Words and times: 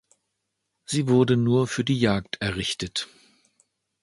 Sie 0.83 1.07
wurde 1.07 1.37
nur 1.37 1.67
für 1.67 1.83
die 1.83 1.99
Jagd 1.99 2.37
errichtet. 2.41 3.07